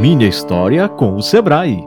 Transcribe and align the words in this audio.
Minha 0.00 0.28
História 0.28 0.86
com 0.88 1.16
o 1.16 1.22
Sebrae. 1.22 1.82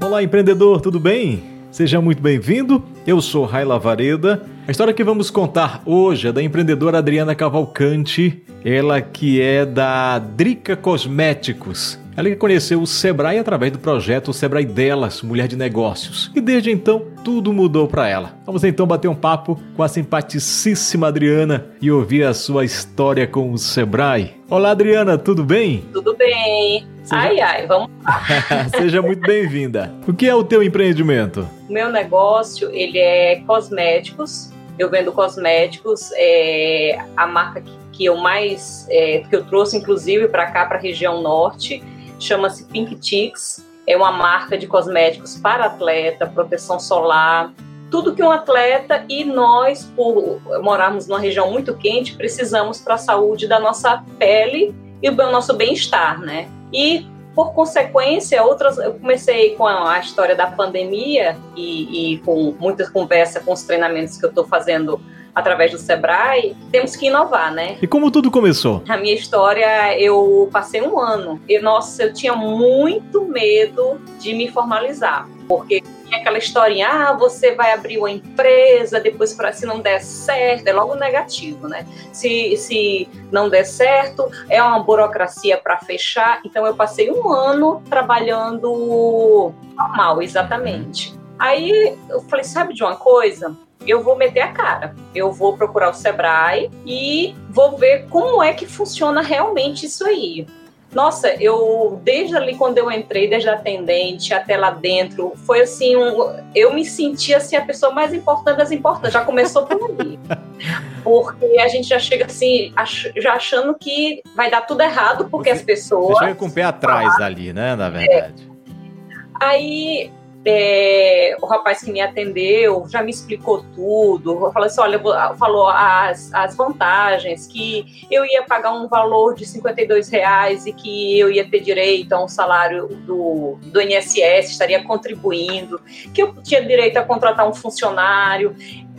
Olá, 0.00 0.22
empreendedor, 0.22 0.80
tudo 0.80 1.00
bem? 1.00 1.42
Seja 1.70 2.00
muito 2.00 2.22
bem-vindo. 2.22 2.84
Eu 3.04 3.20
sou 3.20 3.44
Raila 3.44 3.78
Vareda. 3.78 4.44
A 4.68 4.70
história 4.70 4.94
que 4.94 5.02
vamos 5.02 5.30
contar 5.30 5.82
hoje 5.84 6.28
é 6.28 6.32
da 6.32 6.40
empreendedora 6.42 6.98
Adriana 6.98 7.34
Cavalcante, 7.34 8.42
ela 8.64 9.00
que 9.00 9.40
é 9.40 9.66
da 9.66 10.20
Drica 10.20 10.76
Cosméticos. 10.76 12.01
Ela 12.14 12.36
conheceu 12.36 12.82
o 12.82 12.86
Sebrae 12.86 13.38
através 13.38 13.72
do 13.72 13.78
projeto 13.78 14.34
Sebrae 14.34 14.66
Delas, 14.66 15.22
Mulher 15.22 15.48
de 15.48 15.56
Negócios. 15.56 16.30
E 16.34 16.42
desde 16.42 16.70
então, 16.70 17.06
tudo 17.24 17.54
mudou 17.54 17.88
para 17.88 18.06
ela. 18.06 18.34
Vamos 18.44 18.62
então 18.64 18.86
bater 18.86 19.08
um 19.08 19.14
papo 19.14 19.58
com 19.74 19.82
a 19.82 19.88
simpaticíssima 19.88 21.08
Adriana 21.08 21.68
e 21.80 21.90
ouvir 21.90 22.24
a 22.24 22.34
sua 22.34 22.66
história 22.66 23.26
com 23.26 23.50
o 23.50 23.56
Sebrae. 23.56 24.34
Olá, 24.50 24.72
Adriana, 24.72 25.16
tudo 25.16 25.42
bem? 25.42 25.84
Tudo 25.90 26.14
bem. 26.14 26.86
Seja... 27.02 27.22
Ai, 27.22 27.40
ai, 27.40 27.66
vamos 27.66 27.90
lá. 28.04 28.22
Seja 28.76 29.00
muito 29.00 29.22
bem-vinda. 29.22 29.94
O 30.06 30.12
que 30.12 30.28
é 30.28 30.34
o 30.34 30.44
teu 30.44 30.62
empreendimento? 30.62 31.48
O 31.66 31.72
meu 31.72 31.90
negócio, 31.90 32.70
ele 32.70 32.98
é 32.98 33.36
cosméticos. 33.46 34.50
Eu 34.78 34.90
vendo 34.90 35.12
cosméticos, 35.12 36.10
é 36.16 36.98
a 37.16 37.26
marca 37.26 37.62
que, 37.62 37.72
que 37.92 38.04
eu 38.04 38.16
mais, 38.16 38.86
é, 38.90 39.20
que 39.20 39.34
eu 39.34 39.44
trouxe 39.44 39.78
inclusive 39.78 40.28
para 40.28 40.50
cá, 40.50 40.66
para 40.66 40.76
a 40.76 40.80
região 40.80 41.22
norte, 41.22 41.82
chama-se 42.22 42.64
Pink 42.64 42.98
Chicks. 43.00 43.66
É 43.86 43.96
uma 43.96 44.12
marca 44.12 44.56
de 44.56 44.66
cosméticos 44.66 45.36
para 45.36 45.66
atleta, 45.66 46.26
proteção 46.26 46.78
solar, 46.78 47.52
tudo 47.90 48.14
que 48.14 48.22
um 48.22 48.30
atleta 48.30 49.04
e 49.08 49.24
nós, 49.24 49.84
por 49.96 50.40
morarmos 50.62 51.06
numa 51.06 51.20
região 51.20 51.50
muito 51.50 51.76
quente, 51.76 52.14
precisamos 52.14 52.80
para 52.80 52.94
a 52.94 52.98
saúde 52.98 53.46
da 53.46 53.60
nossa 53.60 54.02
pele 54.18 54.74
e 55.02 55.10
o 55.10 55.14
nosso 55.14 55.52
bem-estar, 55.54 56.18
né? 56.20 56.48
E 56.72 57.06
por 57.34 57.52
consequência, 57.52 58.42
outras, 58.42 58.78
eu 58.78 58.94
comecei 58.94 59.56
com 59.56 59.66
a, 59.66 59.92
a 59.94 59.98
história 59.98 60.34
da 60.34 60.46
pandemia 60.46 61.36
e, 61.56 62.14
e 62.14 62.18
com 62.18 62.54
muitas 62.58 62.88
conversas 62.88 63.42
com 63.42 63.52
os 63.52 63.62
treinamentos 63.62 64.16
que 64.16 64.24
eu 64.24 64.28
estou 64.30 64.46
fazendo 64.46 65.00
através 65.34 65.70
do 65.70 65.78
Sebrae, 65.78 66.56
temos 66.70 66.94
que 66.96 67.06
inovar, 67.06 67.52
né? 67.52 67.78
E 67.80 67.86
como 67.86 68.10
tudo 68.10 68.30
começou? 68.30 68.82
A 68.88 68.96
minha 68.96 69.14
história, 69.14 69.98
eu 69.98 70.48
passei 70.52 70.82
um 70.82 70.98
ano 70.98 71.40
e, 71.48 71.58
nossa, 71.58 72.04
eu 72.04 72.12
tinha 72.12 72.34
muito 72.34 73.24
medo 73.24 74.00
de 74.18 74.34
me 74.34 74.48
formalizar, 74.48 75.28
porque 75.48 75.82
aquela 76.14 76.38
historinha, 76.38 76.88
ah, 76.88 77.12
você 77.14 77.54
vai 77.54 77.72
abrir 77.72 77.98
uma 77.98 78.10
empresa, 78.10 79.00
depois 79.00 79.32
para 79.32 79.52
se 79.52 79.64
não 79.64 79.80
der 79.80 80.00
certo, 80.00 80.66
é 80.68 80.72
logo 80.72 80.94
negativo, 80.94 81.68
né? 81.68 81.86
Se, 82.12 82.56
se 82.56 83.08
não 83.30 83.48
der 83.48 83.64
certo, 83.64 84.30
é 84.48 84.62
uma 84.62 84.80
burocracia 84.80 85.56
para 85.56 85.78
fechar. 85.78 86.40
Então 86.44 86.66
eu 86.66 86.74
passei 86.74 87.10
um 87.10 87.30
ano 87.30 87.82
trabalhando 87.88 89.52
normal, 89.76 90.22
exatamente. 90.22 91.14
Aí 91.38 91.96
eu 92.08 92.20
falei, 92.22 92.44
sabe 92.44 92.74
de 92.74 92.84
uma 92.84 92.96
coisa? 92.96 93.56
Eu 93.86 94.02
vou 94.02 94.16
meter 94.16 94.40
a 94.40 94.52
cara. 94.52 94.94
Eu 95.14 95.32
vou 95.32 95.56
procurar 95.56 95.90
o 95.90 95.94
Sebrae 95.94 96.70
e 96.86 97.34
vou 97.50 97.76
ver 97.76 98.06
como 98.08 98.42
é 98.42 98.52
que 98.52 98.66
funciona 98.66 99.22
realmente 99.22 99.86
isso 99.86 100.06
aí. 100.06 100.46
Nossa, 100.94 101.28
eu 101.42 101.98
desde 102.04 102.36
ali 102.36 102.54
quando 102.54 102.76
eu 102.76 102.90
entrei, 102.90 103.28
desde 103.28 103.48
a 103.48 103.54
atendente 103.54 104.34
até 104.34 104.58
lá 104.58 104.70
dentro, 104.70 105.32
foi 105.46 105.62
assim, 105.62 105.96
um, 105.96 106.36
eu 106.54 106.74
me 106.74 106.84
senti 106.84 107.34
assim 107.34 107.56
a 107.56 107.64
pessoa 107.64 107.92
mais 107.92 108.12
importante 108.12 108.58
das 108.58 108.70
importantes. 108.70 109.12
Já 109.12 109.24
começou 109.24 109.66
por 109.66 109.90
ali. 109.90 110.18
Porque 111.02 111.58
a 111.58 111.68
gente 111.68 111.88
já 111.88 111.98
chega 111.98 112.26
assim, 112.26 112.72
ach, 112.76 113.10
já 113.16 113.32
achando 113.32 113.74
que 113.74 114.22
vai 114.36 114.50
dar 114.50 114.60
tudo 114.60 114.82
errado, 114.82 115.28
porque 115.28 115.50
Você, 115.50 115.56
as 115.56 115.62
pessoas. 115.62 116.18
Você 116.18 116.26
chega 116.26 116.36
com 116.36 116.46
o 116.46 116.52
pé 116.52 116.62
atrás 116.62 117.20
ali, 117.20 117.52
né? 117.52 117.74
Na 117.74 117.90
verdade. 117.90 118.48
É. 118.48 119.44
Aí 119.44 120.12
é, 120.44 121.36
o 121.40 121.46
rapaz 121.46 121.82
que 121.82 121.92
me 121.92 122.00
atendeu 122.00 122.84
já 122.88 123.02
me 123.02 123.10
explicou 123.10 123.64
tudo. 123.74 124.50
Falou 124.52 124.66
assim: 124.66 124.80
olha, 124.80 125.00
falou 125.36 125.68
as, 125.68 126.32
as 126.34 126.56
vantagens, 126.56 127.46
que 127.46 128.06
eu 128.10 128.24
ia 128.24 128.42
pagar 128.42 128.72
um 128.72 128.88
valor 128.88 129.34
de 129.34 129.46
52 129.46 130.08
reais 130.08 130.66
e 130.66 130.72
que 130.72 131.18
eu 131.18 131.30
ia 131.30 131.48
ter 131.48 131.60
direito 131.60 132.12
a 132.12 132.24
um 132.24 132.28
salário 132.28 132.88
do, 132.88 133.56
do 133.62 133.80
INSS, 133.80 134.50
estaria 134.50 134.82
contribuindo, 134.82 135.80
que 136.12 136.22
eu 136.22 136.34
tinha 136.42 136.62
direito 136.62 136.96
a 136.96 137.04
contratar 137.04 137.48
um 137.48 137.54
funcionário, 137.54 138.56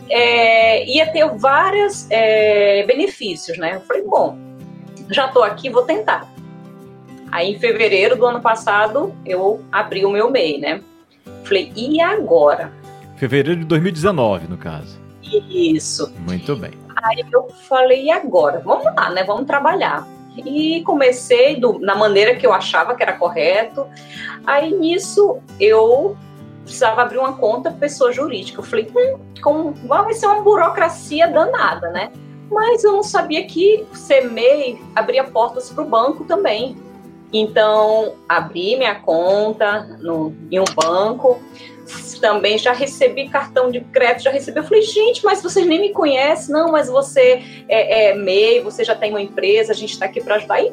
é, 0.09 0.85
ia 0.85 1.11
ter 1.11 1.27
vários 1.37 2.09
é, 2.09 2.83
benefícios, 2.83 3.57
né? 3.57 3.75
Eu 3.75 3.81
falei: 3.81 4.03
bom, 4.03 4.37
já 5.09 5.25
estou 5.25 5.43
aqui, 5.43 5.69
vou 5.69 5.83
tentar. 5.83 6.31
Aí, 7.29 7.51
em 7.51 7.59
fevereiro 7.59 8.15
do 8.15 8.25
ano 8.25 8.39
passado, 8.39 9.13
eu 9.25 9.61
abri 9.71 10.05
o 10.05 10.09
meu 10.09 10.29
MEI, 10.29 10.59
né? 10.59 10.81
Falei, 11.43 11.71
e 11.75 12.01
agora? 12.01 12.71
Fevereiro 13.17 13.59
de 13.61 13.65
2019, 13.65 14.47
no 14.47 14.57
caso. 14.57 14.99
Isso. 15.21 16.13
Muito 16.27 16.55
bem. 16.55 16.71
Aí 17.03 17.25
eu 17.31 17.49
falei, 17.67 18.05
e 18.05 18.11
agora? 18.11 18.59
Vamos 18.59 18.85
lá, 18.85 19.09
né? 19.09 19.23
Vamos 19.23 19.45
trabalhar. 19.45 20.07
E 20.37 20.81
comecei 20.83 21.59
do, 21.59 21.79
na 21.79 21.95
maneira 21.95 22.35
que 22.35 22.45
eu 22.45 22.53
achava 22.53 22.95
que 22.95 23.03
era 23.03 23.13
correto. 23.13 23.87
Aí 24.45 24.73
nisso 24.73 25.39
eu 25.59 26.17
precisava 26.63 27.01
abrir 27.01 27.17
uma 27.17 27.33
conta 27.33 27.71
pessoa 27.71 28.11
jurídica. 28.11 28.59
Eu 28.59 28.63
falei, 28.63 28.89
hum, 28.95 29.19
como, 29.41 29.73
vai 29.85 30.13
ser 30.13 30.25
uma 30.27 30.41
burocracia 30.41 31.27
danada, 31.27 31.89
né? 31.91 32.11
Mas 32.49 32.83
eu 32.83 32.93
não 32.93 33.03
sabia 33.03 33.45
que 33.45 33.85
ser 33.93 34.31
MEI 34.31 34.79
abria 34.95 35.23
portas 35.23 35.69
para 35.69 35.83
o 35.83 35.87
banco 35.87 36.23
também. 36.23 36.77
Então, 37.33 38.13
abri 38.29 38.75
minha 38.75 38.95
conta 38.95 39.81
no, 39.99 40.35
em 40.51 40.59
um 40.59 40.65
banco, 40.75 41.41
também 42.21 42.57
já 42.57 42.71
recebi 42.71 43.27
cartão 43.27 43.69
de 43.69 43.81
crédito, 43.81 44.23
já 44.23 44.31
recebi. 44.31 44.59
Eu 44.59 44.63
falei, 44.63 44.83
gente, 44.83 45.25
mas 45.25 45.41
vocês 45.41 45.65
nem 45.65 45.81
me 45.81 45.89
conhecem, 45.89 46.53
não, 46.53 46.71
mas 46.71 46.87
você 46.87 47.41
é, 47.67 48.11
é 48.11 48.15
MEI, 48.15 48.61
você 48.61 48.83
já 48.83 48.95
tem 48.95 49.09
uma 49.09 49.21
empresa, 49.21 49.73
a 49.73 49.75
gente 49.75 49.91
está 49.91 50.05
aqui 50.05 50.21
para 50.21 50.35
ajudar. 50.35 50.61
E 50.61 50.71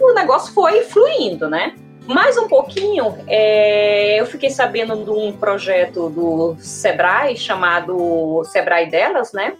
o 0.00 0.14
negócio 0.14 0.54
foi 0.54 0.82
fluindo, 0.82 1.50
né? 1.50 1.74
Mais 2.06 2.38
um 2.38 2.46
pouquinho, 2.46 3.18
é, 3.26 4.20
eu 4.20 4.26
fiquei 4.26 4.48
sabendo 4.48 5.04
de 5.04 5.10
um 5.10 5.32
projeto 5.32 6.08
do 6.08 6.56
Sebrae 6.60 7.36
chamado 7.36 8.44
Sebrae 8.44 8.88
Delas, 8.88 9.32
né? 9.32 9.54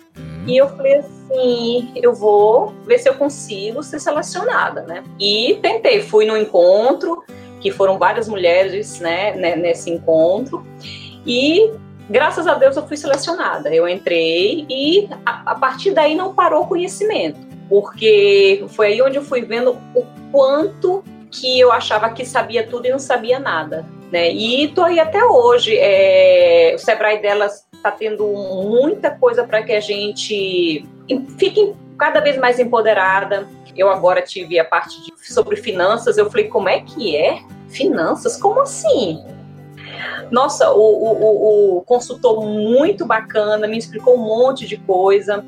E 0.47 0.57
eu 0.57 0.69
falei 0.69 0.97
assim, 0.97 1.91
eu 1.97 2.15
vou 2.15 2.73
ver 2.87 2.99
se 2.99 3.09
eu 3.09 3.15
consigo 3.15 3.83
ser 3.83 3.99
selecionada, 3.99 4.83
né? 4.83 5.03
E 5.19 5.59
tentei, 5.61 6.01
fui 6.01 6.25
no 6.25 6.37
encontro, 6.37 7.25
que 7.61 7.71
foram 7.71 7.99
várias 7.99 8.29
mulheres, 8.29 9.01
né, 9.01 9.35
nesse 9.57 9.91
encontro, 9.91 10.65
e 11.27 11.73
graças 12.09 12.47
a 12.47 12.55
Deus 12.55 12.77
eu 12.77 12.87
fui 12.87 12.97
selecionada. 12.97 13.75
Eu 13.75 13.89
entrei 13.89 14.65
e 14.71 15.09
a, 15.25 15.53
a 15.53 15.55
partir 15.57 15.91
daí 15.91 16.15
não 16.15 16.33
parou 16.33 16.63
o 16.63 16.67
conhecimento, 16.67 17.41
porque 17.69 18.65
foi 18.69 18.89
aí 18.89 19.03
onde 19.03 19.17
eu 19.17 19.23
fui 19.23 19.43
vendo 19.43 19.77
o 19.95 20.07
quanto 20.31 21.03
que 21.31 21.59
eu 21.59 21.73
achava 21.73 22.09
que 22.11 22.25
sabia 22.25 22.67
tudo 22.67 22.87
e 22.87 22.91
não 22.91 22.99
sabia 22.99 23.41
nada. 23.41 23.85
Né? 24.11 24.31
E 24.31 24.69
tô 24.69 24.83
aí 24.83 25.01
até 25.01 25.25
hoje. 25.25 25.77
É, 25.77 26.73
o 26.75 26.79
Sebrae 26.79 27.21
delas 27.21 27.67
está 27.75 27.91
tendo 27.91 28.27
muita 28.27 29.11
coisa 29.11 29.45
para 29.45 29.63
que 29.63 29.73
a 29.73 29.81
gente 29.81 30.87
fique 31.39 31.75
cada 31.99 32.21
vez 32.21 32.37
mais 32.37 32.59
empoderada. 32.59 33.49
Eu 33.77 33.91
agora 33.91 34.23
tive 34.23 34.59
a 34.59 34.65
parte 34.65 35.03
de, 35.03 35.13
sobre 35.33 35.57
finanças, 35.57 36.17
eu 36.17 36.31
falei, 36.31 36.49
como 36.49 36.69
é 36.69 36.81
que 36.81 37.17
é? 37.17 37.43
Finanças? 37.69 38.37
Como 38.37 38.61
assim? 38.61 39.23
Nossa, 40.31 40.71
o, 40.71 40.81
o, 40.81 41.79
o, 41.79 41.83
consultor 41.83 42.45
muito 42.45 43.07
bacana, 43.07 43.67
me 43.67 43.79
explicou 43.79 44.15
um 44.15 44.25
monte 44.25 44.67
de 44.67 44.77
coisa. 44.77 45.45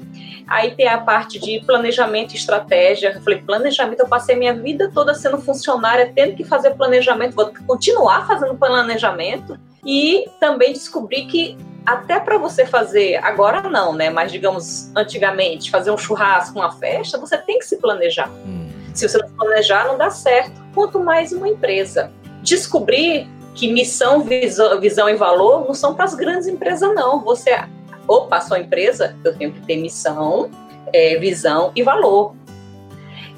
Aí 0.46 0.70
tem 0.72 0.88
a 0.88 0.98
parte 0.98 1.38
de 1.38 1.60
planejamento 1.60 2.32
e 2.32 2.36
estratégia. 2.36 3.12
Eu 3.14 3.22
falei, 3.22 3.40
planejamento, 3.40 4.00
eu 4.00 4.08
passei 4.08 4.36
minha 4.36 4.54
vida 4.54 4.90
toda 4.92 5.14
sendo 5.14 5.38
funcionária, 5.38 6.12
tendo 6.14 6.36
que 6.36 6.44
fazer 6.44 6.70
planejamento, 6.74 7.34
vou 7.34 7.52
continuar 7.66 8.26
fazendo 8.26 8.54
planejamento. 8.56 9.58
E 9.84 10.24
também 10.40 10.72
descobri 10.72 11.26
que 11.26 11.56
até 11.86 12.20
para 12.20 12.36
você 12.36 12.66
fazer, 12.66 13.16
agora 13.16 13.62
não, 13.62 13.94
né? 13.94 14.10
Mas 14.10 14.30
digamos, 14.30 14.90
antigamente, 14.94 15.70
fazer 15.70 15.90
um 15.90 15.96
churrasco, 15.96 16.58
uma 16.58 16.72
festa, 16.72 17.18
você 17.18 17.38
tem 17.38 17.58
que 17.58 17.64
se 17.64 17.78
planejar. 17.78 18.30
Hum. 18.46 18.68
Se 18.94 19.08
você 19.08 19.16
não 19.18 19.30
planejar, 19.30 19.86
não 19.86 19.96
dá 19.96 20.10
certo. 20.10 20.60
Quanto 20.74 21.00
mais 21.00 21.32
uma 21.32 21.48
empresa. 21.48 22.12
Descobrir 22.42 23.28
que 23.58 23.72
missão, 23.72 24.22
visão, 24.22 24.80
visão 24.80 25.08
e 25.08 25.14
valor 25.14 25.66
não 25.66 25.74
são 25.74 25.92
para 25.92 26.04
as 26.04 26.14
grandes 26.14 26.46
empresas, 26.46 26.94
não. 26.94 27.20
Você, 27.24 27.58
opa, 28.06 28.40
sua 28.40 28.60
empresa, 28.60 29.16
eu 29.24 29.36
tenho 29.36 29.52
que 29.52 29.60
ter 29.66 29.76
missão, 29.76 30.48
é, 30.92 31.16
visão 31.18 31.72
e 31.74 31.82
valor. 31.82 32.36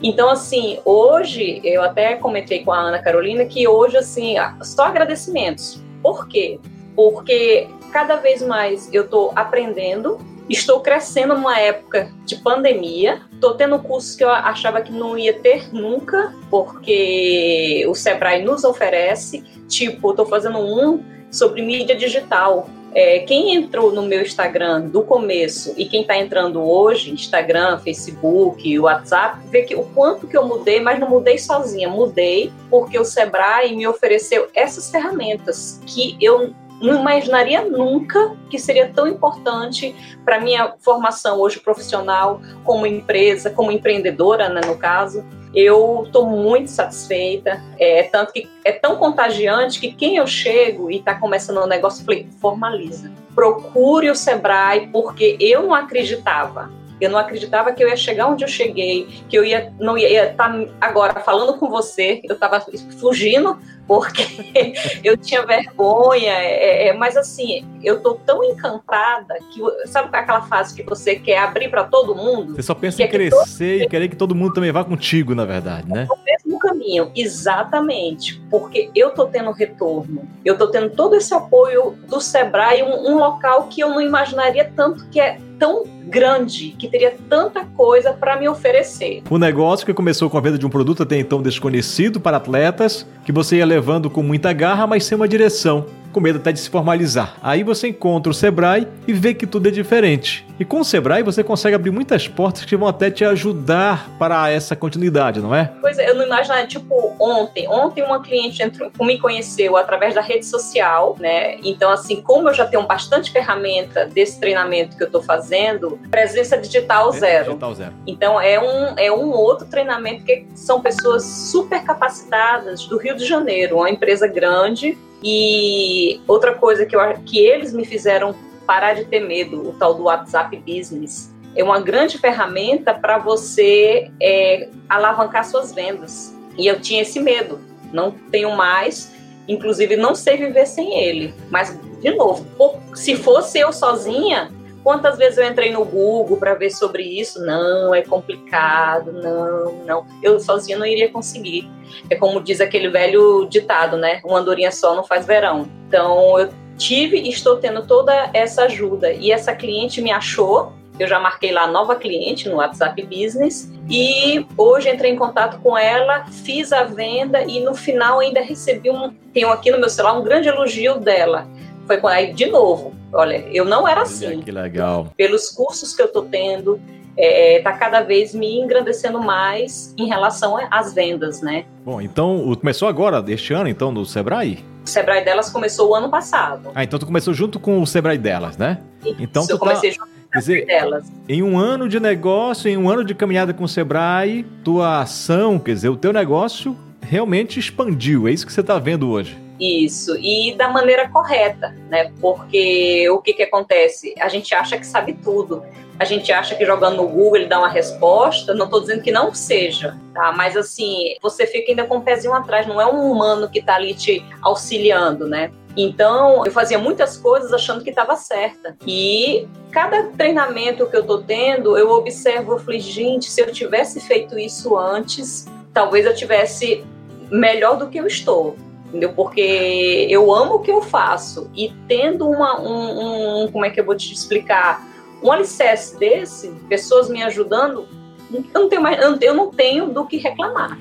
Então, 0.03 0.29
assim, 0.29 0.79
hoje, 0.85 1.63
eu 1.65 1.83
até 1.83 2.17
comentei 2.17 2.63
com 2.63 2.73
a 2.73 2.79
Ana 2.79 2.99
Carolina 2.99 3.47
que 3.47 3.67
hoje, 3.67 3.97
assim, 3.97 4.35
só 4.63 4.85
agradecimentos. 4.85 5.83
Por 6.03 6.29
quê? 6.29 6.61
Porque 6.95 7.69
cada 7.91 8.17
vez 8.17 8.43
mais 8.43 8.93
eu 8.93 9.05
estou 9.05 9.33
aprendendo 9.35 10.19
Estou 10.51 10.81
crescendo 10.81 11.35
numa 11.35 11.61
época 11.61 12.11
de 12.27 12.35
pandemia. 12.35 13.23
Estou 13.41 13.55
tendo 13.55 13.79
cursos 13.79 14.15
que 14.15 14.23
eu 14.23 14.29
achava 14.29 14.83
que 14.83 14.93
não 14.93 15.17
ia 15.17 15.33
ter 15.33 15.73
nunca, 15.75 16.35
porque 16.51 17.87
o 17.89 17.95
Sebrae 17.95 18.45
nos 18.45 18.65
oferece. 18.65 19.43
Tipo, 19.67 20.11
estou 20.11 20.27
fazendo 20.27 20.59
um 20.59 21.03
sobre 21.31 21.63
mídia 21.63 21.97
digital. 21.97 22.69
É, 22.95 23.21
quem 23.21 23.55
entrou 23.55 23.93
no 23.93 24.03
meu 24.03 24.21
Instagram 24.21 24.83
do 24.89 25.03
começo 25.03 25.73
e 25.79 25.87
quem 25.87 26.03
está 26.03 26.19
entrando 26.19 26.63
hoje, 26.63 27.13
Instagram, 27.13 27.79
Facebook, 27.79 28.79
WhatsApp, 28.79 29.39
vê 29.47 29.63
que 29.63 29.75
o 29.75 29.85
quanto 29.85 30.27
que 30.27 30.37
eu 30.37 30.47
mudei, 30.47 30.79
mas 30.79 31.01
não 31.01 31.09
mudei 31.09 31.39
sozinha, 31.39 31.89
mudei 31.89 32.53
porque 32.69 32.99
o 32.99 33.07
Sebrae 33.07 33.75
me 33.75 33.87
ofereceu 33.87 34.49
essas 34.55 34.91
ferramentas 34.91 35.81
que 35.87 36.15
eu 36.21 36.53
não 36.81 37.01
imaginaria 37.01 37.63
nunca 37.63 38.37
que 38.49 38.59
seria 38.59 38.89
tão 38.89 39.07
importante 39.07 39.95
para 40.25 40.41
minha 40.41 40.75
formação 40.81 41.39
hoje 41.39 41.61
profissional, 41.61 42.41
como 42.65 42.87
empresa, 42.87 43.51
como 43.51 43.71
empreendedora, 43.71 44.49
né, 44.49 44.61
no 44.67 44.77
caso. 44.77 45.25
Eu 45.55 46.05
estou 46.07 46.27
muito 46.27 46.71
satisfeita, 46.71 47.61
é, 47.79 48.05
tanto 48.05 48.33
que 48.33 48.49
é 48.65 48.73
tão 48.73 48.97
contagiante 48.97 49.81
que 49.81 49.93
quem 49.93 50.17
eu 50.17 50.27
chego 50.27 50.91
e 50.91 50.99
está 50.99 51.15
começando 51.15 51.59
um 51.59 51.67
negócio, 51.67 52.05
falei, 52.05 52.29
formaliza. 52.41 53.11
Procure 53.35 54.11
o 54.11 54.15
Sebrae, 54.15 54.89
porque 54.93 55.37
eu 55.41 55.65
não 55.65 55.75
acreditava. 55.75 56.71
Eu 57.01 57.11
não 57.11 57.19
acreditava 57.19 57.73
que 57.73 57.83
eu 57.83 57.89
ia 57.89 57.97
chegar 57.97 58.27
onde 58.27 58.45
eu 58.45 58.49
cheguei, 58.49 59.09
que 59.29 59.37
eu 59.37 59.43
ia 59.43 59.73
não 59.81 59.97
ia 59.97 60.31
estar 60.31 60.53
tá 60.53 60.67
agora 60.81 61.19
falando 61.21 61.55
com 61.59 61.69
você. 61.69 62.21
Eu 62.25 62.35
estava 62.35 62.61
fugindo 63.01 63.59
porque 63.91 64.23
eu 65.03 65.17
tinha 65.17 65.45
vergonha, 65.45 66.31
é, 66.31 66.87
é, 66.87 66.93
mas 66.93 67.17
assim, 67.17 67.67
eu 67.83 68.01
tô 68.01 68.15
tão 68.15 68.45
encantada 68.45 69.35
que 69.51 69.61
sabe 69.89 70.17
aquela 70.17 70.43
fase 70.43 70.77
que 70.77 70.85
você 70.85 71.17
quer 71.17 71.39
abrir 71.39 71.69
para 71.69 71.83
todo 71.83 72.15
mundo? 72.15 72.55
Você 72.55 72.63
só 72.63 72.73
pensa 72.73 73.03
em 73.03 73.09
crescer 73.09 73.79
todo... 73.79 73.87
e 73.87 73.89
querer 73.89 74.09
que 74.09 74.15
todo 74.15 74.33
mundo 74.33 74.55
também 74.55 74.71
vá 74.71 74.85
contigo, 74.85 75.35
na 75.35 75.45
verdade, 75.45 75.91
né? 75.91 76.07
É 76.09 76.13
o 76.13 76.25
mesmo 76.25 76.59
caminho, 76.61 77.11
exatamente, 77.17 78.41
porque 78.49 78.93
eu 78.95 79.11
tô 79.11 79.27
tendo 79.27 79.51
retorno, 79.51 80.23
eu 80.45 80.57
tô 80.57 80.69
tendo 80.69 80.91
todo 80.91 81.17
esse 81.17 81.35
apoio 81.35 81.99
do 82.09 82.21
Sebrae, 82.21 82.85
um, 82.85 83.11
um 83.11 83.19
local 83.19 83.65
que 83.65 83.81
eu 83.81 83.89
não 83.89 84.01
imaginaria 84.01 84.73
tanto 84.77 85.05
que 85.09 85.21
é 85.21 85.37
tão 85.61 85.85
grande, 86.07 86.75
que 86.79 86.89
teria 86.89 87.15
tanta 87.29 87.67
coisa 87.67 88.15
para 88.15 88.41
me 88.41 88.49
oferecer. 88.49 89.23
O 89.29 89.39
negócio 89.39 89.85
que 89.85 89.93
começou 89.93 90.31
com 90.31 90.39
a 90.39 90.41
venda 90.41 90.59
de 90.59 90.67
um 90.67 90.71
produto 90.71 91.03
até 91.03 91.19
então 91.19 91.43
desconhecido 91.43 92.19
para 92.19 92.39
atletas, 92.39 93.07
que 93.25 93.31
você 93.31 93.57
ia 93.57 93.67
levando 93.67 94.09
com 94.09 94.23
muita 94.23 94.55
garra, 94.55 94.87
mas 94.87 95.05
sem 95.05 95.15
uma 95.15 95.29
direção 95.29 95.85
com 96.13 96.21
medo 96.21 96.39
até 96.39 96.53
de 96.53 96.61
se 96.61 96.69
formalizar. 96.69 97.37
Aí 97.43 97.63
você 97.63 97.89
encontra 97.89 98.31
o 98.31 98.35
Sebrae 98.35 98.87
e 99.07 99.13
vê 99.13 99.35
que 99.35 99.47
tudo 99.47 99.69
é 99.69 99.71
diferente. 99.71 100.47
E 100.59 100.65
com 100.65 100.81
o 100.81 100.85
Sebrae 100.85 101.23
você 101.23 101.43
consegue 101.43 101.75
abrir 101.75 101.91
muitas 101.91 102.29
portas 102.29 102.65
que 102.65 102.77
vão 102.77 102.87
até 102.87 103.11
te 103.11 103.25
ajudar 103.25 104.11
para 104.19 104.51
essa 104.51 104.77
continuidade, 104.77 105.41
não 105.41 105.55
é? 105.55 105.73
Pois 105.81 105.99
é, 105.99 106.11
eu 106.11 106.15
não 106.15 106.27
imaginava, 106.27 106.67
tipo, 106.67 107.17
ontem. 107.19 107.67
Ontem 107.69 108.03
uma 108.03 108.21
cliente 108.21 108.63
entrou, 108.63 108.91
me 109.01 109.19
conheceu 109.19 109.77
através 109.77 110.15
da 110.15 110.21
rede 110.21 110.45
social, 110.45 111.17
né? 111.19 111.57
Então, 111.63 111.91
assim, 111.91 112.21
como 112.21 112.49
eu 112.49 112.55
já 112.55 112.67
tenho 112.67 112.87
bastante 112.87 113.31
ferramenta 113.31 114.05
desse 114.07 114.39
treinamento 114.39 114.97
que 114.97 115.03
eu 115.03 115.07
estou 115.07 115.23
fazendo, 115.23 115.99
presença 116.11 116.59
digital 116.59 117.11
zero. 117.13 117.47
Digital 117.47 117.75
zero. 117.75 117.95
Então, 118.07 118.41
é 118.41 118.61
um, 118.61 118.99
é 118.99 119.11
um 119.11 119.31
outro 119.31 119.67
treinamento 119.67 120.25
que 120.25 120.47
são 120.55 120.81
pessoas 120.81 121.25
super 121.25 121.83
capacitadas 121.83 122.85
do 122.87 122.99
Rio 122.99 123.17
de 123.17 123.25
Janeiro, 123.25 123.77
uma 123.77 123.91
empresa 123.91 124.27
grande, 124.27 124.99
e 125.23 126.21
outra 126.27 126.55
coisa 126.55 126.87
que, 126.87 126.97
eu, 126.97 127.01
que 127.25 127.39
eles 127.39 127.73
me 127.73 127.85
fizeram 127.85 128.35
parar 128.67 128.95
de 128.95 129.05
ter 129.05 129.21
medo, 129.21 129.69
o 129.69 129.73
tal 129.73 129.95
do 129.95 130.05
WhatsApp 130.05 130.57
Business, 130.57 131.35
é 131.57 131.65
uma 131.65 131.81
grande 131.81 132.19
ferramenta 132.19 132.95
para 132.95 133.19
você 133.19 134.11
é, 134.21 134.69
alavancar 134.89 135.45
suas 135.45 135.73
vendas. 135.73 136.35
E 136.57 136.67
eu 136.67 136.81
tinha 136.81 137.03
esse 137.03 137.19
medo, 137.19 137.59
não 137.93 138.13
tenho 138.31 138.55
mais, 138.57 139.13
inclusive 139.49 139.97
não 139.97 140.15
sei 140.15 140.37
viver 140.37 140.67
sem 140.67 141.01
ele. 141.01 141.35
Mas, 141.51 141.77
de 142.01 142.11
novo, 142.13 142.47
se 142.95 143.17
fosse 143.17 143.59
eu 143.59 143.73
sozinha, 143.73 144.51
Quantas 144.83 145.19
vezes 145.19 145.39
eu 145.39 145.47
entrei 145.47 145.71
no 145.71 145.85
Google 145.85 146.37
para 146.39 146.55
ver 146.55 146.71
sobre 146.71 147.03
isso? 147.03 147.45
Não, 147.45 147.95
é 147.95 148.03
complicado, 148.03 149.13
não, 149.13 149.85
não. 149.85 150.07
Eu 150.23 150.41
sozinha 150.41 150.79
não 150.79 150.87
iria 150.87 151.11
conseguir. 151.11 151.71
É 152.09 152.17
como 152.17 152.41
diz 152.41 152.61
aquele 152.61 152.89
velho 152.89 153.47
ditado, 153.49 153.97
né? 153.97 154.21
Uma 154.25 154.39
andorinha 154.39 154.73
só 154.73 154.95
não 154.95 155.05
faz 155.05 155.27
verão. 155.27 155.69
Então, 155.87 156.39
eu 156.39 156.51
tive 156.79 157.19
e 157.19 157.29
estou 157.29 157.57
tendo 157.57 157.87
toda 157.87 158.31
essa 158.33 158.65
ajuda. 158.65 159.13
E 159.13 159.31
essa 159.31 159.55
cliente 159.55 160.01
me 160.01 160.11
achou, 160.11 160.73
eu 160.99 161.07
já 161.07 161.19
marquei 161.21 161.53
lá 161.53 161.67
nova 161.67 161.95
cliente 161.95 162.49
no 162.49 162.57
WhatsApp 162.57 163.03
Business 163.03 163.73
e 163.89 164.47
hoje 164.57 164.89
entrei 164.89 165.11
em 165.11 165.17
contato 165.17 165.59
com 165.61 165.77
ela, 165.77 166.27
fiz 166.27 166.73
a 166.73 166.85
venda 166.85 167.43
e 167.43 167.61
no 167.61 167.75
final 167.75 168.21
ainda 168.21 168.41
recebi 168.41 168.91
um, 168.91 169.13
tenho 169.33 169.51
aqui 169.51 169.71
no 169.71 169.79
meu 169.79 169.89
celular 169.89 170.19
um 170.19 170.23
grande 170.23 170.49
elogio 170.49 170.99
dela. 170.99 171.47
Foi 171.87 171.99
aí 172.05 172.33
de 172.33 172.47
novo, 172.47 172.95
Olha, 173.13 173.47
eu 173.53 173.65
não 173.65 173.87
era 173.87 174.03
assim. 174.03 174.27
Olha, 174.27 174.39
que 174.39 174.51
legal. 174.51 175.13
Pelos 175.17 175.51
cursos 175.51 175.95
que 175.95 176.03
eu 176.03 176.07
estou 176.07 176.25
tendo, 176.25 176.81
é, 177.17 177.61
tá 177.61 177.73
cada 177.73 178.03
vez 178.03 178.35
me 178.35 178.59
engrandecendo 178.59 179.21
mais 179.21 179.95
em 179.99 180.07
relação 180.07 180.57
às 180.71 180.95
vendas, 180.95 181.43
né? 181.43 181.65
Bom, 181.85 182.01
então 182.01 182.55
começou 182.57 182.89
agora, 182.89 183.23
este 183.29 183.53
ano, 183.53 183.69
então, 183.69 183.91
no 183.91 184.07
Sebrae? 184.07 184.65
O 184.85 184.89
Sebrae 184.89 185.25
delas 185.25 185.51
começou 185.51 185.91
o 185.91 185.95
ano 185.95 186.09
passado. 186.09 186.71
Ah, 186.75 186.83
então 186.83 186.99
tu 186.99 187.07
começou 187.07 187.35
junto 187.35 187.61
com 187.61 187.83
o 187.83 187.87
Sebrae 187.87 188.17
delas, 188.17 188.57
né? 188.57 188.79
Isso, 189.05 189.17
então 189.19 189.47
tu 189.47 189.53
eu 189.53 189.59
comecei 189.59 189.91
tá... 189.91 189.97
junto 189.97 190.11
com 190.33 190.39
o 190.39 190.43
Sebrae 190.43 190.67
delas. 190.67 191.13
Em 191.29 191.43
um 191.43 191.59
ano 191.59 191.89
de 191.89 192.01
negócio, 192.01 192.71
em 192.71 192.77
um 192.77 192.89
ano 192.89 193.05
de 193.05 193.15
caminhada 193.15 193.53
com 193.53 193.65
o 193.65 193.69
Sebrae, 193.69 194.45
tua 194.65 195.01
ação, 195.01 195.59
quer 195.59 195.75
dizer, 195.75 195.89
o 195.89 195.97
teu 195.97 196.13
negócio 196.13 196.77
realmente 197.03 197.59
expandiu. 197.59 198.29
É 198.29 198.33
isso 198.33 198.47
que 198.47 198.53
você 198.53 198.61
está 198.61 198.79
vendo 198.79 199.11
hoje. 199.11 199.37
Isso, 199.61 200.17
e 200.17 200.55
da 200.57 200.69
maneira 200.69 201.07
correta, 201.11 201.77
né? 201.91 202.11
Porque 202.19 203.09
o 203.11 203.19
que, 203.19 203.35
que 203.35 203.43
acontece? 203.43 204.15
A 204.19 204.27
gente 204.27 204.55
acha 204.55 204.79
que 204.79 204.87
sabe 204.87 205.13
tudo. 205.13 205.63
A 205.99 206.05
gente 206.07 206.33
acha 206.33 206.55
que 206.55 206.65
jogando 206.65 206.97
no 206.97 207.07
Google 207.07 207.37
ele 207.37 207.47
dá 207.47 207.59
uma 207.59 207.69
resposta. 207.69 208.55
Não 208.55 208.65
estou 208.65 208.81
dizendo 208.81 209.03
que 209.03 209.13
não 209.13 209.35
seja, 209.35 209.95
tá? 210.15 210.33
Mas 210.33 210.57
assim, 210.57 211.15
você 211.21 211.47
fica 211.47 211.73
ainda 211.73 211.85
com 211.85 211.99
um 211.99 212.01
pezinho 212.01 212.33
atrás, 212.33 212.67
não 212.67 212.81
é 212.81 212.87
um 212.87 213.13
humano 213.13 213.51
que 213.51 213.59
está 213.59 213.75
ali 213.75 213.93
te 213.93 214.25
auxiliando, 214.41 215.29
né? 215.29 215.53
Então, 215.77 216.45
eu 216.47 216.51
fazia 216.51 216.79
muitas 216.79 217.19
coisas 217.19 217.53
achando 217.53 217.85
que 217.85 217.91
estava 217.91 218.17
certa. 218.17 218.75
E 218.87 219.47
cada 219.71 220.05
treinamento 220.05 220.87
que 220.87 220.97
eu 220.97 221.03
estou 221.03 221.23
tendo, 221.23 221.77
eu 221.77 221.91
observo, 221.91 222.55
eu 222.55 222.59
falei, 222.59 222.81
gente, 222.81 223.31
se 223.31 223.43
eu 223.43 223.53
tivesse 223.53 224.01
feito 224.01 224.39
isso 224.39 224.77
antes, 224.77 225.47
talvez 225.73 226.07
eu 226.07 226.15
tivesse 226.15 226.83
melhor 227.31 227.77
do 227.77 227.89
que 227.89 227.99
eu 227.99 228.07
estou 228.07 228.57
entendeu? 228.91 229.13
Porque 229.13 230.07
eu 230.11 230.35
amo 230.35 230.57
o 230.57 230.59
que 230.59 230.71
eu 230.71 230.83
faço 230.83 231.51
e 231.55 231.73
tendo 231.89 232.29
uma, 232.29 232.61
um, 232.61 233.45
um, 233.45 233.49
como 233.51 233.65
é 233.65 233.71
que 233.71 233.81
eu 233.81 233.85
vou 233.85 233.97
te 233.97 234.13
explicar, 234.13 234.87
um 235.23 235.31
alicerce 235.31 235.99
desse, 235.99 236.49
pessoas 236.69 237.09
me 237.09 237.23
ajudando, 237.23 237.87
eu 238.33 238.61
não 238.61 238.69
tenho, 238.69 238.83
mais, 238.83 239.23
eu 239.23 239.35
não 239.35 239.51
tenho 239.51 239.89
do 239.89 240.05
que 240.07 240.17
reclamar. 240.17 240.79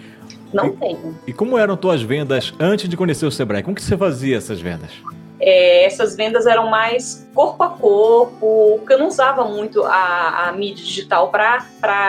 Não 0.51 0.67
e, 0.67 0.71
tenho. 0.71 1.19
E 1.27 1.33
como 1.33 1.57
eram 1.57 1.77
tuas 1.77 2.01
vendas 2.01 2.53
antes 2.59 2.89
de 2.89 2.97
conhecer 2.97 3.25
o 3.25 3.31
Sebrae? 3.31 3.61
Como 3.61 3.75
que 3.75 3.83
você 3.83 3.97
fazia 3.97 4.37
essas 4.37 4.59
vendas? 4.59 4.91
É, 5.39 5.85
essas 5.85 6.15
vendas 6.15 6.45
eram 6.45 6.69
mais 6.69 7.29
corpo 7.33 7.63
a 7.63 7.69
corpo, 7.69 8.77
porque 8.77 8.93
eu 8.93 8.99
não 8.99 9.07
usava 9.07 9.45
muito 9.45 9.83
a, 9.83 10.47
a 10.47 10.51
mídia 10.51 10.83
digital 10.83 11.29
para 11.29 11.65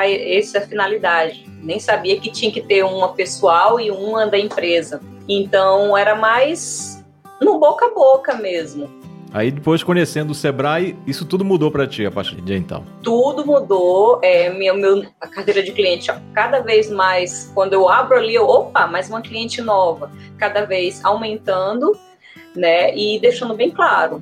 essa 0.08 0.60
finalidade. 0.60 1.46
Nem 1.62 1.78
sabia 1.78 2.18
que 2.18 2.30
tinha 2.30 2.50
que 2.50 2.60
ter 2.60 2.82
uma 2.82 3.12
pessoal 3.12 3.78
e 3.78 3.90
uma 3.90 4.26
da 4.26 4.38
empresa. 4.38 5.00
Então 5.32 5.96
era 5.96 6.16
mais 6.16 7.04
no 7.40 7.60
boca 7.60 7.86
a 7.86 7.94
boca 7.94 8.34
mesmo. 8.34 8.90
Aí 9.32 9.52
depois 9.52 9.84
conhecendo 9.84 10.32
o 10.32 10.34
Sebrae, 10.34 10.98
isso 11.06 11.24
tudo 11.24 11.44
mudou 11.44 11.70
para 11.70 11.86
ti 11.86 12.04
a 12.04 12.10
partir 12.10 12.40
de 12.40 12.56
então? 12.56 12.84
Tudo 13.00 13.46
mudou. 13.46 14.18
É, 14.24 14.50
meu, 14.50 14.76
meu, 14.76 15.06
a 15.20 15.28
carteira 15.28 15.62
de 15.62 15.70
cliente 15.70 16.10
cada 16.34 16.58
vez 16.58 16.90
mais, 16.90 17.48
quando 17.54 17.74
eu 17.74 17.88
abro 17.88 18.16
ali, 18.16 18.34
eu, 18.34 18.44
opa, 18.44 18.88
mais 18.88 19.08
uma 19.08 19.22
cliente 19.22 19.62
nova, 19.62 20.10
cada 20.36 20.66
vez 20.66 21.04
aumentando, 21.04 21.96
né? 22.56 22.92
E 22.96 23.20
deixando 23.20 23.54
bem 23.54 23.70
claro, 23.70 24.20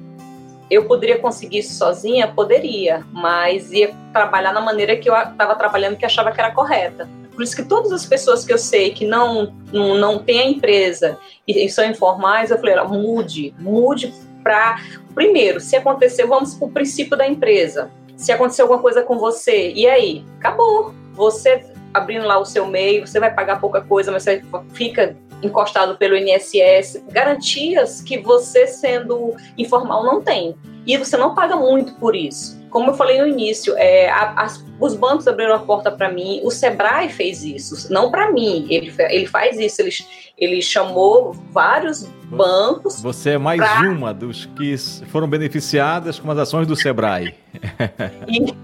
eu 0.71 0.85
poderia 0.85 1.19
conseguir 1.19 1.61
isso 1.61 1.73
sozinha? 1.75 2.29
Poderia, 2.29 3.03
mas 3.11 3.73
ia 3.73 3.95
trabalhar 4.13 4.53
na 4.53 4.61
maneira 4.61 4.95
que 4.95 5.09
eu 5.09 5.17
estava 5.17 5.55
trabalhando, 5.55 5.97
que 5.97 6.05
achava 6.05 6.31
que 6.31 6.39
era 6.39 6.51
correta. 6.51 7.09
Por 7.39 7.45
isso 7.45 7.55
que 7.55 7.63
todas 7.63 7.93
as 7.93 8.05
pessoas 8.05 8.45
que 8.45 8.53
eu 8.53 8.59
sei 8.59 8.91
que 8.91 9.07
não 9.07 9.55
não, 9.73 9.95
não 9.95 10.19
têm 10.19 10.41
a 10.41 10.47
empresa 10.49 11.17
e, 11.47 11.69
são 11.71 11.85
informais, 11.85 12.51
eu 12.51 12.59
falei, 12.59 12.75
mude, 12.89 13.55
mude 13.61 14.13
para 14.43 14.81
primeiro, 15.15 15.61
se 15.61 15.77
acontecer, 15.77 16.27
vamos 16.27 16.55
para 16.55 16.67
o 16.67 16.71
princípio 16.73 17.17
da 17.17 17.29
empresa. 17.29 17.93
Se 18.17 18.33
acontecer 18.33 18.63
alguma 18.63 18.81
coisa 18.83 19.05
com 19.05 19.21
você, 19.21 19.71
e 19.71 19.87
aí? 19.87 20.25
Acabou. 20.41 20.93
Você 21.13 21.65
abrindo 21.95 22.27
lá 22.27 22.41
o 22.41 22.45
seu 22.45 22.67
meio, 22.67 23.07
você 23.07 23.21
vai 23.21 23.33
pagar 23.33 23.61
pouca 23.61 23.83
coisa, 23.83 24.11
mas 24.11 24.25
você 24.25 24.43
fica 24.73 25.17
encostado 25.41 25.97
pelo 25.97 26.17
INSS, 26.17 27.05
garantias 27.09 28.01
que 28.01 28.19
você 28.19 28.67
sendo 28.67 29.37
informal 29.57 30.03
não 30.03 30.21
tem. 30.21 30.57
E 30.85 30.97
você 30.97 31.17
não 31.17 31.37
paga 31.37 31.55
muito 31.55 31.95
por 32.01 32.17
isso. 32.17 32.58
Como 32.79 32.93
eu 32.93 32.95
falei 32.95 33.21
no 33.21 33.27
início, 33.27 33.75
é, 33.77 34.09
a, 34.09 34.35
as, 34.37 34.65
os 34.79 34.95
bancos 34.95 35.27
abriram 35.27 35.53
a 35.53 35.59
porta 35.59 35.91
para 35.91 36.13
mim, 36.13 36.41
o 36.45 36.51
Sebrae 36.53 37.09
fez 37.09 37.43
isso, 37.43 37.93
não 37.93 38.09
para 38.09 38.31
mim, 38.31 38.69
ele, 38.71 38.95
ele 39.11 39.27
faz 39.27 39.59
isso, 39.59 39.83
ele, 39.83 39.91
ele 40.39 40.63
chamou 40.63 41.33
vários 41.51 42.05
bancos. 42.27 43.03
Você 43.03 43.31
é 43.31 43.39
mais 43.39 43.61
pra... 43.61 43.81
uma 43.81 44.15
dos 44.15 44.47
que 44.47 44.77
foram 45.09 45.27
beneficiadas 45.27 46.21
com 46.21 46.31
as 46.31 46.39
ações 46.39 46.69
do 46.69 46.77
Sebrae. 46.77 47.35
e, 48.29 48.55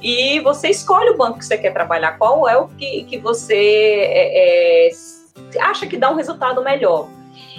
e, 0.38 0.40
você 0.40 0.70
escolhe 0.70 1.10
o 1.10 1.18
banco 1.18 1.40
que 1.40 1.44
você 1.44 1.58
quer 1.58 1.74
trabalhar, 1.74 2.12
qual 2.12 2.48
é 2.48 2.56
o 2.56 2.68
que, 2.68 3.04
que 3.04 3.18
você 3.18 3.54
é, 3.54 4.88
é, 4.88 4.90
acha 5.60 5.86
que 5.86 5.98
dá 5.98 6.10
um 6.10 6.16
resultado 6.16 6.64
melhor. 6.64 7.06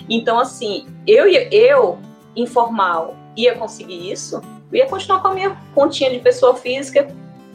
Então, 0.10 0.40
assim, 0.40 0.88
eu, 1.06 1.28
eu 1.28 2.00
informal 2.36 3.16
ia 3.38 3.54
conseguir 3.54 4.12
isso, 4.12 4.42
ia 4.76 4.88
continuar 4.88 5.22
com 5.22 5.30
a 5.30 5.34
minha 5.34 5.58
continha 5.74 6.10
de 6.10 6.20
pessoa 6.20 6.56
física 6.56 7.08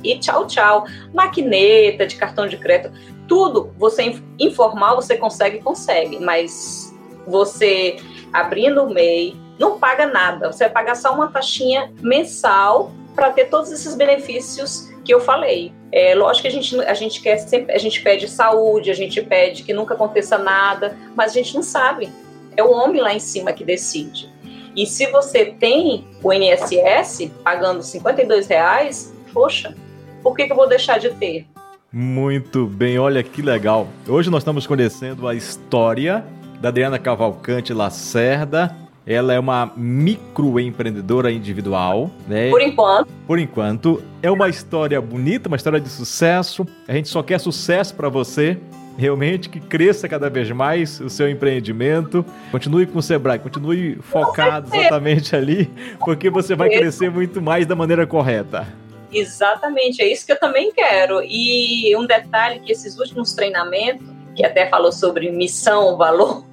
e 0.02 0.18
tchau, 0.18 0.46
tchau. 0.46 0.84
Maquineta, 1.12 2.06
de 2.06 2.16
cartão 2.16 2.46
de 2.46 2.56
crédito, 2.56 2.92
tudo, 3.28 3.72
você 3.78 4.20
informal, 4.38 4.96
você 4.96 5.16
consegue, 5.16 5.60
consegue, 5.60 6.18
mas 6.18 6.94
você 7.26 7.96
abrindo 8.32 8.82
o 8.82 8.90
MEI, 8.92 9.36
não 9.58 9.78
paga 9.78 10.06
nada, 10.06 10.50
você 10.50 10.64
vai 10.64 10.72
pagar 10.72 10.96
só 10.96 11.14
uma 11.14 11.28
taxinha 11.28 11.92
mensal 12.00 12.92
para 13.14 13.30
ter 13.30 13.46
todos 13.46 13.70
esses 13.70 13.94
benefícios 13.94 14.88
que 15.04 15.12
eu 15.12 15.20
falei. 15.20 15.72
É, 15.92 16.14
lógico 16.14 16.42
que 16.42 16.48
a 16.48 16.50
gente, 16.50 16.80
a 16.80 16.94
gente 16.94 17.20
quer 17.20 17.36
sempre, 17.38 17.74
a 17.74 17.78
gente 17.78 18.00
pede 18.02 18.28
saúde, 18.28 18.90
a 18.90 18.94
gente 18.94 19.20
pede 19.20 19.62
que 19.62 19.72
nunca 19.72 19.94
aconteça 19.94 20.38
nada, 20.38 20.96
mas 21.14 21.32
a 21.32 21.34
gente 21.34 21.54
não 21.54 21.62
sabe. 21.62 22.08
É 22.56 22.62
o 22.62 22.70
homem 22.70 23.00
lá 23.00 23.12
em 23.12 23.20
cima 23.20 23.52
que 23.52 23.64
decide. 23.64 24.30
E 24.76 24.86
se 24.86 25.06
você 25.10 25.46
tem 25.46 26.04
o 26.22 26.32
INSS 26.32 27.30
pagando 27.42 27.82
52 27.82 28.46
reais, 28.46 29.12
poxa, 29.32 29.74
por 30.22 30.36
que, 30.36 30.46
que 30.46 30.52
eu 30.52 30.56
vou 30.56 30.68
deixar 30.68 30.98
de 30.98 31.10
ter? 31.10 31.46
Muito 31.92 32.66
bem, 32.66 32.98
olha 32.98 33.22
que 33.22 33.42
legal. 33.42 33.88
Hoje 34.06 34.30
nós 34.30 34.42
estamos 34.42 34.66
conhecendo 34.66 35.26
a 35.26 35.34
história 35.34 36.24
da 36.60 36.68
Adriana 36.68 36.98
Cavalcante 36.98 37.72
Lacerda. 37.72 38.76
Ela 39.04 39.32
é 39.32 39.40
uma 39.40 39.72
microempreendedora 39.76 41.32
individual, 41.32 42.08
né? 42.28 42.48
Por 42.50 42.62
enquanto. 42.62 43.08
Por 43.26 43.38
enquanto. 43.40 44.02
É 44.22 44.30
uma 44.30 44.48
história 44.48 45.00
bonita, 45.00 45.48
uma 45.48 45.56
história 45.56 45.80
de 45.80 45.88
sucesso. 45.88 46.64
A 46.86 46.92
gente 46.92 47.08
só 47.08 47.22
quer 47.24 47.40
sucesso 47.40 47.94
para 47.94 48.08
você 48.08 48.56
realmente 48.96 49.48
que 49.48 49.60
cresça 49.60 50.08
cada 50.08 50.28
vez 50.28 50.50
mais 50.50 51.00
o 51.00 51.08
seu 51.08 51.28
empreendimento. 51.28 52.24
Continue 52.50 52.86
com 52.86 52.98
o 52.98 53.02
Sebrae, 53.02 53.38
continue 53.38 53.96
focado 54.02 54.74
exatamente 54.74 55.34
ali, 55.34 55.70
porque 55.98 56.30
você 56.30 56.54
vai 56.54 56.68
crescer 56.68 57.10
muito 57.10 57.40
mais 57.40 57.66
da 57.66 57.74
maneira 57.74 58.06
correta. 58.06 58.66
Exatamente, 59.12 60.00
é 60.02 60.10
isso 60.10 60.24
que 60.24 60.32
eu 60.32 60.38
também 60.38 60.72
quero. 60.72 61.20
E 61.24 61.94
um 61.96 62.06
detalhe 62.06 62.60
que 62.60 62.72
esses 62.72 62.98
últimos 62.98 63.32
treinamentos, 63.32 64.06
que 64.36 64.44
até 64.44 64.68
falou 64.68 64.92
sobre 64.92 65.30
missão, 65.30 65.96
valor, 65.98 66.44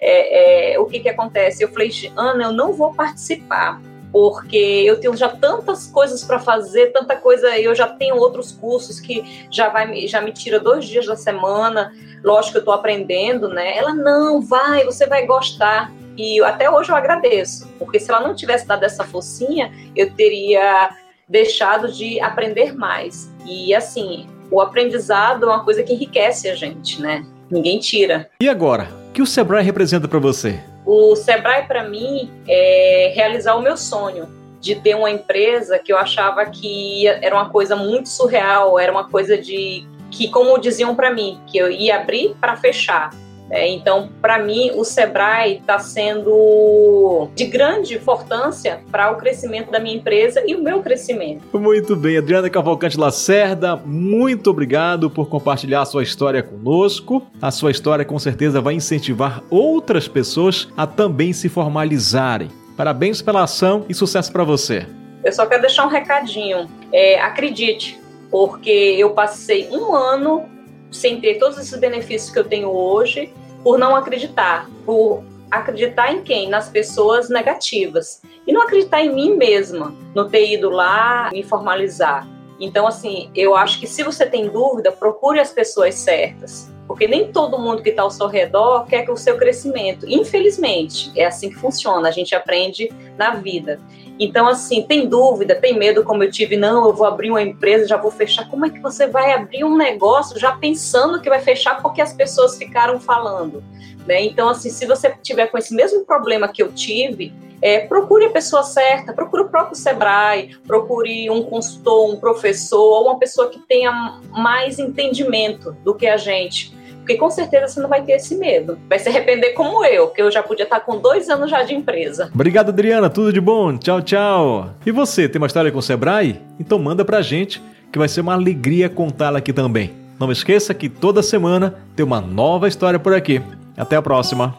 é, 0.00 0.74
é, 0.74 0.78
o 0.78 0.86
que 0.86 1.00
que 1.00 1.08
acontece? 1.08 1.62
Eu 1.62 1.68
falei, 1.68 1.90
Ana, 2.16 2.44
eu 2.44 2.52
não 2.52 2.72
vou 2.72 2.92
participar 2.92 3.80
porque 4.14 4.56
eu 4.56 5.00
tenho 5.00 5.16
já 5.16 5.28
tantas 5.28 5.88
coisas 5.88 6.22
para 6.22 6.38
fazer, 6.38 6.92
tanta 6.92 7.16
coisa, 7.16 7.58
eu 7.58 7.74
já 7.74 7.88
tenho 7.88 8.14
outros 8.14 8.52
cursos 8.52 9.00
que 9.00 9.44
já 9.50 9.68
vai 9.70 10.06
já 10.06 10.20
me 10.20 10.30
tira 10.30 10.60
dois 10.60 10.84
dias 10.84 11.04
da 11.04 11.16
semana. 11.16 11.92
Lógico 12.22 12.52
que 12.52 12.58
eu 12.58 12.60
estou 12.60 12.74
aprendendo, 12.74 13.48
né? 13.48 13.76
Ela 13.76 13.92
não 13.92 14.40
vai, 14.40 14.84
você 14.84 15.04
vai 15.04 15.26
gostar. 15.26 15.90
E 16.16 16.40
até 16.44 16.70
hoje 16.70 16.92
eu 16.92 16.94
agradeço, 16.94 17.68
porque 17.76 17.98
se 17.98 18.08
ela 18.08 18.20
não 18.20 18.36
tivesse 18.36 18.68
dado 18.68 18.84
essa 18.84 19.02
focinha, 19.02 19.72
eu 19.96 20.08
teria 20.14 20.90
deixado 21.28 21.90
de 21.90 22.20
aprender 22.20 22.72
mais. 22.72 23.28
E 23.44 23.74
assim, 23.74 24.28
o 24.48 24.60
aprendizado 24.60 25.46
é 25.46 25.48
uma 25.48 25.64
coisa 25.64 25.82
que 25.82 25.92
enriquece 25.92 26.48
a 26.48 26.54
gente, 26.54 27.02
né? 27.02 27.26
Ninguém 27.50 27.80
tira. 27.80 28.30
E 28.40 28.48
agora, 28.48 28.88
o 29.08 29.12
que 29.12 29.22
o 29.22 29.26
Sebrae 29.26 29.64
representa 29.64 30.06
para 30.06 30.20
você? 30.20 30.60
O 30.86 31.16
Sebrae, 31.16 31.66
para 31.66 31.82
mim, 31.82 32.30
é 32.46 33.12
realizar 33.14 33.54
o 33.54 33.62
meu 33.62 33.76
sonho 33.76 34.28
de 34.60 34.74
ter 34.76 34.94
uma 34.94 35.10
empresa 35.10 35.78
que 35.78 35.92
eu 35.92 35.98
achava 35.98 36.44
que 36.46 37.06
era 37.06 37.34
uma 37.34 37.50
coisa 37.50 37.76
muito 37.76 38.08
surreal, 38.08 38.78
era 38.78 38.90
uma 38.90 39.08
coisa 39.08 39.36
de 39.36 39.86
que, 40.10 40.28
como 40.28 40.58
diziam 40.58 40.94
para 40.94 41.12
mim, 41.12 41.40
que 41.46 41.58
eu 41.58 41.70
ia 41.70 41.96
abrir 41.96 42.34
para 42.40 42.56
fechar. 42.56 43.10
É, 43.50 43.68
então, 43.68 44.08
para 44.20 44.38
mim, 44.38 44.70
o 44.74 44.84
Sebrae 44.84 45.58
está 45.58 45.78
sendo 45.78 47.28
de 47.34 47.44
grande 47.44 47.94
importância 47.94 48.80
para 48.90 49.10
o 49.10 49.16
crescimento 49.16 49.70
da 49.70 49.78
minha 49.78 49.96
empresa 49.96 50.42
e 50.46 50.54
o 50.54 50.62
meu 50.62 50.82
crescimento. 50.82 51.42
Muito 51.58 51.94
bem, 51.94 52.16
Adriana 52.16 52.48
Cavalcante 52.48 52.98
Lacerda, 52.98 53.76
muito 53.76 54.50
obrigado 54.50 55.10
por 55.10 55.28
compartilhar 55.28 55.82
a 55.82 55.84
sua 55.84 56.02
história 56.02 56.42
conosco. 56.42 57.26
A 57.40 57.50
sua 57.50 57.70
história 57.70 58.04
com 58.04 58.18
certeza 58.18 58.60
vai 58.60 58.74
incentivar 58.74 59.42
outras 59.50 60.08
pessoas 60.08 60.68
a 60.76 60.86
também 60.86 61.32
se 61.32 61.48
formalizarem. 61.48 62.50
Parabéns 62.76 63.22
pela 63.22 63.44
ação 63.44 63.84
e 63.88 63.94
sucesso 63.94 64.32
para 64.32 64.42
você. 64.42 64.86
Eu 65.24 65.32
só 65.32 65.46
quero 65.46 65.62
deixar 65.62 65.86
um 65.86 65.88
recadinho. 65.88 66.68
É, 66.92 67.20
acredite, 67.20 67.98
porque 68.30 68.96
eu 68.98 69.10
passei 69.10 69.68
um 69.70 69.94
ano 69.94 70.53
sem 70.94 71.20
ter 71.20 71.38
todos 71.38 71.58
esses 71.58 71.78
benefícios 71.78 72.30
que 72.30 72.38
eu 72.38 72.44
tenho 72.44 72.70
hoje, 72.70 73.32
por 73.62 73.78
não 73.78 73.96
acreditar, 73.96 74.70
por 74.86 75.24
acreditar 75.50 76.12
em 76.12 76.22
quem? 76.22 76.48
Nas 76.48 76.68
pessoas 76.68 77.28
negativas. 77.28 78.22
E 78.46 78.52
não 78.52 78.62
acreditar 78.62 79.02
em 79.02 79.12
mim 79.12 79.36
mesma, 79.36 79.94
no 80.14 80.28
ter 80.28 80.52
ido 80.52 80.70
lá 80.70 81.30
me 81.32 81.42
formalizar. 81.42 82.28
Então, 82.60 82.86
assim, 82.86 83.30
eu 83.34 83.56
acho 83.56 83.80
que 83.80 83.86
se 83.86 84.02
você 84.02 84.26
tem 84.26 84.48
dúvida, 84.48 84.92
procure 84.92 85.40
as 85.40 85.50
pessoas 85.50 85.94
certas. 85.96 86.72
Porque 86.86 87.08
nem 87.08 87.32
todo 87.32 87.58
mundo 87.58 87.82
que 87.82 87.90
está 87.90 88.02
ao 88.02 88.10
seu 88.10 88.26
redor 88.26 88.86
quer 88.86 89.04
que 89.04 89.10
o 89.10 89.16
seu 89.16 89.36
crescimento. 89.36 90.06
Infelizmente, 90.08 91.10
é 91.16 91.24
assim 91.24 91.48
que 91.48 91.56
funciona, 91.56 92.08
a 92.08 92.12
gente 92.12 92.34
aprende 92.34 92.90
na 93.16 93.34
vida. 93.34 93.80
Então, 94.18 94.46
assim, 94.46 94.82
tem 94.82 95.08
dúvida, 95.08 95.54
tem 95.54 95.76
medo, 95.76 96.04
como 96.04 96.22
eu 96.22 96.30
tive, 96.30 96.56
não, 96.56 96.86
eu 96.86 96.94
vou 96.94 97.06
abrir 97.06 97.30
uma 97.30 97.42
empresa, 97.42 97.88
já 97.88 97.96
vou 97.96 98.10
fechar. 98.10 98.48
Como 98.48 98.64
é 98.64 98.70
que 98.70 98.78
você 98.78 99.06
vai 99.06 99.32
abrir 99.32 99.64
um 99.64 99.76
negócio 99.76 100.38
já 100.38 100.52
pensando 100.52 101.20
que 101.20 101.28
vai 101.28 101.40
fechar 101.40 101.82
porque 101.82 102.00
as 102.00 102.12
pessoas 102.12 102.56
ficaram 102.56 103.00
falando? 103.00 103.62
Né? 104.06 104.22
Então, 104.22 104.48
assim, 104.48 104.70
se 104.70 104.86
você 104.86 105.12
tiver 105.22 105.48
com 105.48 105.58
esse 105.58 105.74
mesmo 105.74 106.04
problema 106.04 106.46
que 106.46 106.62
eu 106.62 106.70
tive, 106.72 107.32
é, 107.60 107.80
procure 107.80 108.26
a 108.26 108.30
pessoa 108.30 108.62
certa, 108.62 109.12
procure 109.12 109.42
o 109.42 109.48
próprio 109.48 109.74
Sebrae, 109.74 110.56
procure 110.66 111.28
um 111.30 111.42
consultor, 111.42 112.12
um 112.12 112.16
professor, 112.16 112.78
ou 112.78 113.04
uma 113.06 113.18
pessoa 113.18 113.48
que 113.48 113.58
tenha 113.60 114.20
mais 114.30 114.78
entendimento 114.78 115.72
do 115.82 115.94
que 115.94 116.06
a 116.06 116.16
gente 116.16 116.83
porque 117.04 117.18
com 117.18 117.30
certeza 117.30 117.68
você 117.68 117.80
não 117.80 117.88
vai 117.88 118.02
ter 118.02 118.12
esse 118.12 118.34
medo. 118.34 118.78
Vai 118.88 118.98
se 118.98 119.10
arrepender 119.10 119.52
como 119.52 119.84
eu, 119.84 120.08
que 120.08 120.22
eu 120.22 120.30
já 120.30 120.42
podia 120.42 120.64
estar 120.64 120.80
com 120.80 120.96
dois 120.96 121.28
anos 121.28 121.50
já 121.50 121.62
de 121.62 121.74
empresa. 121.74 122.30
Obrigado, 122.34 122.70
Adriana. 122.70 123.10
Tudo 123.10 123.30
de 123.30 123.42
bom. 123.42 123.76
Tchau, 123.76 124.00
tchau. 124.00 124.70
E 124.86 124.90
você, 124.90 125.28
tem 125.28 125.38
uma 125.38 125.46
história 125.46 125.70
com 125.70 125.78
o 125.78 125.82
Sebrae? 125.82 126.40
Então 126.58 126.78
manda 126.78 127.04
pra 127.04 127.20
gente, 127.20 127.62
que 127.92 127.98
vai 127.98 128.08
ser 128.08 128.22
uma 128.22 128.32
alegria 128.32 128.88
contá-la 128.88 129.38
aqui 129.38 129.52
também. 129.52 129.92
Não 130.18 130.32
esqueça 130.32 130.72
que 130.72 130.88
toda 130.88 131.22
semana 131.22 131.74
tem 131.94 132.06
uma 132.06 132.22
nova 132.22 132.66
história 132.66 132.98
por 132.98 133.12
aqui. 133.12 133.42
Até 133.76 133.96
a 133.96 134.02
próxima. 134.02 134.54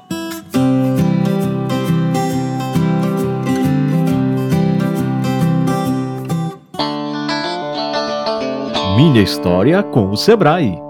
Minha 8.96 9.24
história 9.24 9.82
com 9.82 10.12
o 10.12 10.16
Sebrae. 10.16 10.85